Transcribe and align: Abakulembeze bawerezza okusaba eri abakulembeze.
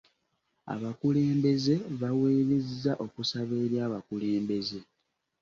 Abakulembeze 0.73 1.73
bawerezza 1.99 2.91
okusaba 3.05 3.53
eri 3.63 3.77
abakulembeze. 3.85 4.79